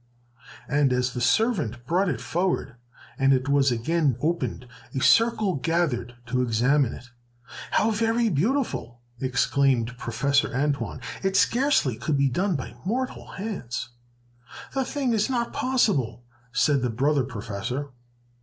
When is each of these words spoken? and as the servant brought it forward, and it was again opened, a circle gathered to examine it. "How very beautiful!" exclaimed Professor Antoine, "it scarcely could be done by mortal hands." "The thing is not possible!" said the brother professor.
and 0.67 0.91
as 0.91 1.13
the 1.13 1.21
servant 1.21 1.85
brought 1.85 2.09
it 2.09 2.19
forward, 2.19 2.73
and 3.19 3.33
it 3.33 3.47
was 3.47 3.71
again 3.71 4.17
opened, 4.19 4.65
a 4.95 4.99
circle 4.99 5.53
gathered 5.57 6.15
to 6.25 6.41
examine 6.41 6.91
it. 6.91 7.11
"How 7.69 7.91
very 7.91 8.27
beautiful!" 8.29 9.01
exclaimed 9.19 9.95
Professor 9.99 10.51
Antoine, 10.55 11.01
"it 11.21 11.37
scarcely 11.37 11.97
could 11.97 12.17
be 12.17 12.29
done 12.31 12.55
by 12.55 12.73
mortal 12.83 13.27
hands." 13.33 13.89
"The 14.73 14.85
thing 14.85 15.13
is 15.13 15.29
not 15.29 15.53
possible!" 15.53 16.23
said 16.51 16.81
the 16.81 16.89
brother 16.89 17.23
professor. 17.23 17.89